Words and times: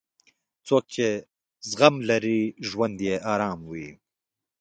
څوک 0.67 0.83
چې 0.93 1.07
زغم 1.69 1.95
لري، 2.09 2.41
ژوند 2.67 2.97
یې 3.07 3.15
ارام 3.33 3.59
وي. 3.71 3.89